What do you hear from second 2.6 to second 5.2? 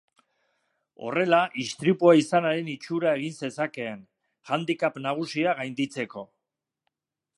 itxura egin zezakeen, handicap